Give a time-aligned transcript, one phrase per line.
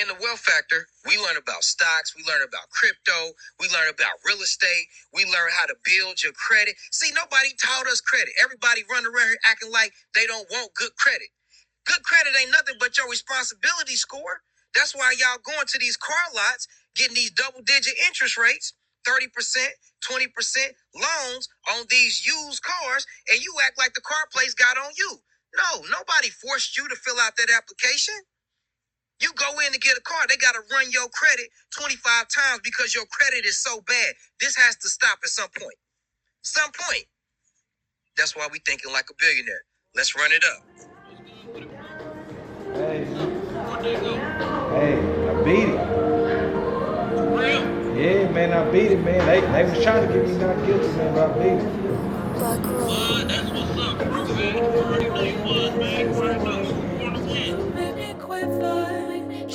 [0.00, 4.18] In the wealth factor, we learn about stocks, we learn about crypto, we learn about
[4.26, 6.76] real estate, we learn how to build your credit.
[6.92, 8.34] See, nobody taught us credit.
[8.42, 11.28] Everybody run around here acting like they don't want good credit.
[11.86, 14.42] Good credit ain't nothing but your responsibility score.
[14.74, 18.74] That's why y'all going to these car lots, getting these double digit interest rates,
[19.08, 19.28] 30%,
[20.04, 20.30] 20%
[20.96, 25.18] loans on these used cars, and you act like the car place got on you.
[25.56, 28.14] No, nobody forced you to fill out that application.
[29.20, 32.60] You go in to get a car, they got to run your credit 25 times
[32.64, 34.14] because your credit is so bad.
[34.40, 35.76] This has to stop at some point.
[36.42, 37.04] Some point.
[38.16, 39.62] That's why we thinking like a billionaire.
[39.94, 40.62] Let's run it up.
[42.74, 43.04] Hey,
[44.58, 46.02] hey, I beat it.
[47.96, 49.26] Yeah, man, I beat it, man.
[49.26, 51.84] They, they was trying to get me not guilty, man, but I beat it.
[52.34, 53.33] Black Rose.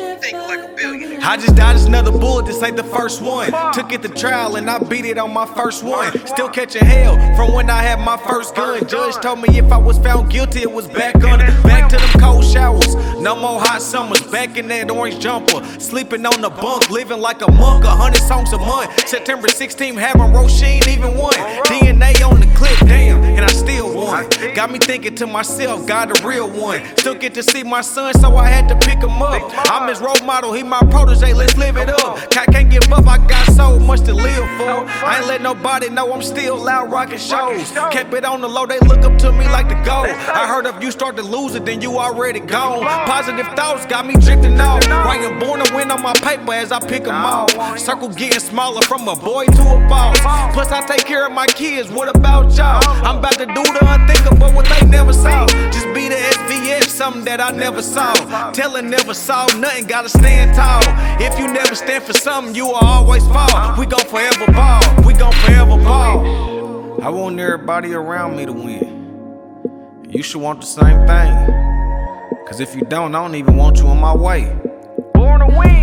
[0.00, 1.22] Like.
[1.22, 3.52] I just dodged another bullet, this ain't the first one.
[3.72, 6.12] Took it to trial and I beat it on my first one.
[6.26, 8.86] Still catching hell from when I had my first gun.
[8.88, 11.46] Judge told me if I was found guilty, it was back under.
[11.62, 12.94] Back to them cold showers.
[13.20, 14.20] No more hot summers.
[14.22, 15.64] Back in that orange jumper.
[15.78, 17.84] Sleeping on the bunk, living like a monk.
[17.84, 19.08] A hundred songs a month.
[19.08, 21.34] September 16th, having Roisin even one.
[21.64, 24.28] DNA on the clip, damn, and I still won.
[24.54, 26.82] Got me thinking to myself, God the real one.
[26.96, 29.50] Still get to see my son, so I had to pick him up.
[29.70, 32.30] I'm his role model, he my protege, let's live it up.
[32.30, 34.86] Cat can't give up, I got so much to live for.
[35.04, 37.70] I ain't let nobody know I'm still loud rocking shows.
[37.90, 40.08] Kept it on the low, they look up to me like the gold.
[40.08, 42.84] I heard if you start to lose it, then you already gone.
[43.06, 44.86] Positive thoughts got me drifting off.
[44.88, 45.73] Writing born on
[46.04, 47.50] my paper as I pick them off.
[47.78, 50.20] Circle getting smaller from a boy to a boss.
[50.52, 52.76] Plus, I take care of my kids, what about y'all?
[52.76, 53.08] Uh-huh.
[53.08, 55.44] I'm about to do the unthinkable, what they never saw.
[55.44, 55.70] Uh-huh.
[55.72, 58.12] Just be the SVS, something that I never saw.
[58.52, 60.82] Telling never saw nothing, gotta stand tall.
[61.22, 63.50] If you never stand for something, you will always fall.
[63.56, 63.80] Uh-huh.
[63.80, 67.02] We gon' forever ball, we gon' forever ball.
[67.02, 70.04] I want everybody around me to win.
[70.10, 72.44] You should want the same thing.
[72.46, 74.54] Cause if you don't, I don't even want you in my way.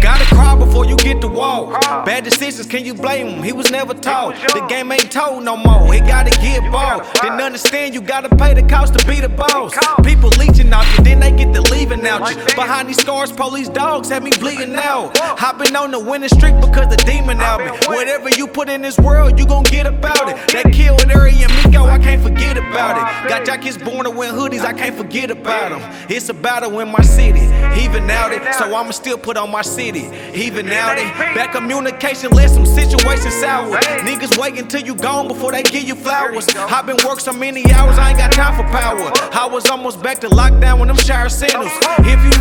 [0.02, 1.82] Gotta cry before you get to walk.
[2.06, 3.44] Bad decisions, can you blame him?
[3.44, 4.36] He was never taught.
[4.54, 5.92] The game ain't told no more.
[5.94, 7.12] He gotta get bought.
[7.22, 9.74] Didn't understand you gotta pay the cost to be the boss.
[10.04, 12.36] People leeching off you, then they get to leaving out you.
[12.56, 15.18] Behind these scars, police dogs have me bleeding out.
[15.18, 17.72] Hopping on the winning streak because the demon out me.
[17.88, 20.36] Whatever you put in this world, you gon' get about it.
[20.54, 23.30] That killed Ari and Miko, I can't forget about it.
[23.30, 26.06] Got y'all kids born to win hoodies, I can't forget about them.
[26.10, 27.42] It's a battle in my city,
[27.82, 28.42] even out it.
[28.56, 31.06] So I'ma still put on my city, even out it.
[31.36, 33.78] Bad communication let some situations sour.
[34.08, 36.48] Niggas waiting till you gone before they give you flowers.
[36.56, 39.12] i been work so many hours, I ain't got time for power.
[39.34, 41.72] I was almost back to lockdown when them shower sandals.
[42.00, 42.41] If you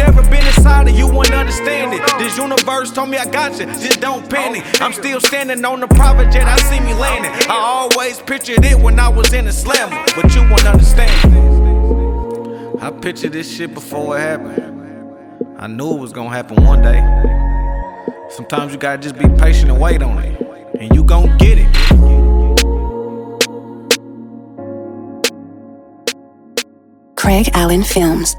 [1.11, 2.01] wouldn't understand it.
[2.19, 4.65] This universe told me I got you, just don't panic.
[4.81, 7.33] I'm still standing on the private jet, I see me landing.
[7.49, 11.11] I always pictured it when I was in a slammer, but you won't understand.
[12.83, 15.57] I pictured this shit before it happened.
[15.59, 17.01] I knew it was gonna happen one day.
[18.31, 20.41] Sometimes you gotta just be patient and wait on it,
[20.81, 21.69] and you gon' get it.
[27.17, 28.35] Craig Allen Films.